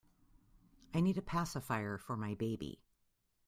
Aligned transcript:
I 0.95 0.99
need 0.99 1.19
a 1.19 1.21
pacifier 1.21 1.99
for 1.99 2.17
my 2.17 2.33
baby. 2.33 2.81